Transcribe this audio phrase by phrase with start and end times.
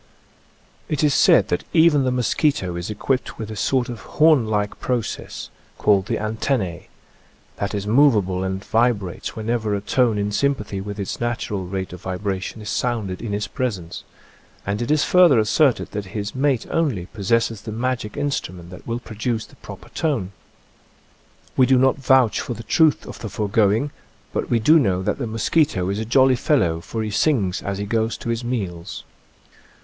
[0.89, 4.79] It is said that even the mosquito is equipped with a sort of horn like
[4.79, 6.85] process, called the Antennas,
[7.57, 11.93] that is movable and vi brates whenever a tone in sympathy with its natural rate
[11.93, 14.03] of vibration is sounded in his presence,
[14.65, 16.73] and it is further asserted that his {^\, Original from :{<~ UNIVERSITY OF WISCONSIN SounD*Xanguafle,
[16.73, 20.31] 107 mate only possesses the magic instrument that will produce the proper tone.
[21.55, 23.91] We do not vouch for the truth of the foregoing,
[24.33, 27.77] but we do know that the mosquito is a jolly fellow, for he sings as
[27.77, 29.03] he goes to his meals.